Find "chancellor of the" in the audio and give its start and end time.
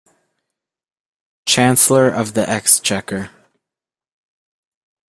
1.45-2.49